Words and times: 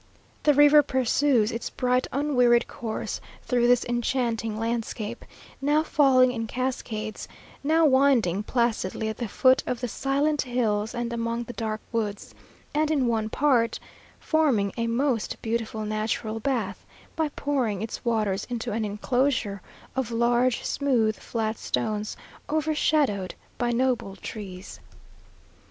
The 0.41 0.55
river 0.55 0.81
pursues 0.81 1.51
its 1.51 1.69
bright 1.69 2.07
unwearied 2.11 2.67
course 2.67 3.21
through 3.43 3.67
this 3.67 3.85
enchanting 3.85 4.57
landscape, 4.57 5.23
now 5.61 5.83
falling 5.83 6.31
in 6.31 6.47
cascades, 6.47 7.27
now 7.63 7.85
winding 7.85 8.41
placidly 8.41 9.09
at 9.09 9.17
the 9.17 9.27
foot 9.27 9.61
of 9.67 9.79
the 9.79 9.87
silent 9.87 10.41
hills 10.41 10.95
and 10.95 11.13
among 11.13 11.43
the 11.43 11.53
dark 11.53 11.81
woods, 11.91 12.33
and 12.73 12.89
in 12.89 13.05
one 13.05 13.29
part 13.29 13.79
forming 14.19 14.73
a 14.75 14.87
most 14.87 15.39
beautiful 15.43 15.85
natural 15.85 16.39
bath, 16.39 16.83
by 17.15 17.29
pouring 17.35 17.83
its 17.83 18.03
waters 18.03 18.47
into 18.49 18.71
an 18.71 18.83
enclosure 18.83 19.61
of 19.95 20.09
large, 20.09 20.63
smooth, 20.63 21.15
flat 21.15 21.59
stones, 21.59 22.17
overshadowed 22.49 23.35
by 23.59 23.69
noble 23.69 24.15
trees. 24.15 24.79